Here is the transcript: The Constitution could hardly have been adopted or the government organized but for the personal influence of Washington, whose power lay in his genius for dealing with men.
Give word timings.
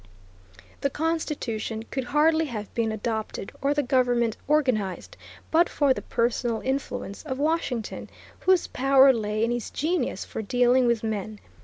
The 0.79 0.89
Constitution 0.89 1.83
could 1.91 2.05
hardly 2.05 2.45
have 2.45 2.73
been 2.73 2.91
adopted 2.91 3.51
or 3.61 3.75
the 3.75 3.83
government 3.83 4.35
organized 4.47 5.15
but 5.51 5.69
for 5.69 5.93
the 5.93 6.01
personal 6.01 6.59
influence 6.61 7.21
of 7.21 7.37
Washington, 7.37 8.09
whose 8.39 8.65
power 8.65 9.13
lay 9.13 9.43
in 9.43 9.51
his 9.51 9.69
genius 9.69 10.25
for 10.25 10.41
dealing 10.41 10.87
with 10.87 11.03
men. 11.03 11.39